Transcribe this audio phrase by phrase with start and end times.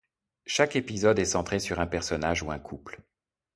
[0.47, 3.03] Chaque épisode est centré sur un personnage ou un couple.